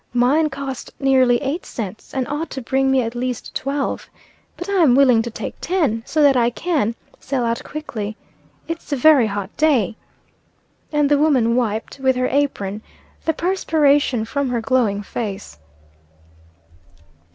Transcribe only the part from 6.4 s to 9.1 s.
can, sell out quickly. It's a